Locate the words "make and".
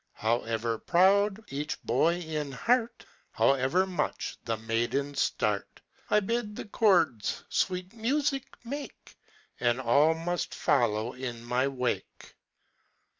8.65-9.79